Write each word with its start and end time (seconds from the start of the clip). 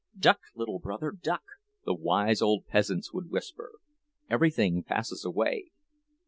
"Duck, 0.17 0.39
little 0.55 0.79
brother, 0.79 1.11
duck," 1.11 1.43
the 1.85 1.93
wise 1.93 2.41
old 2.41 2.65
peasants 2.65 3.13
would 3.13 3.29
whisper; 3.29 3.73
"everything 4.31 4.81
passes 4.81 5.23
away." 5.23 5.69